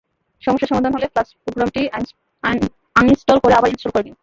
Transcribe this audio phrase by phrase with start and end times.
[0.43, 1.81] সমস্যা সমাধান হলে ফ্ল্যাশ প্রোগ্রামটি
[2.95, 4.15] আনইনস্টল করে আবার ইনস্টল করে নিন।